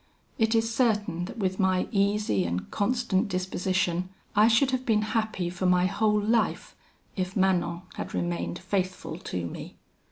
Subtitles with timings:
[0.39, 5.51] It is certain that with my easy and constant disposition, I should have been happy
[5.51, 6.75] for my whole life,
[7.15, 9.75] if Manon had remained faithful to me.